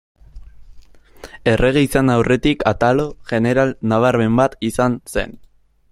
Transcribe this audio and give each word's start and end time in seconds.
Errege 1.51 1.83
izan 1.87 2.09
aurretik, 2.15 2.65
Atalo, 2.73 3.07
jeneral 3.33 3.77
nabarmen 3.93 4.41
bat 4.43 4.57
izan 4.71 5.01
zen. 5.17 5.41